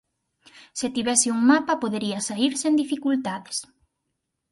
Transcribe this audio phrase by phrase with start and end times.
[0.79, 3.57] Se tivese un mapa podería saír sen dificultades.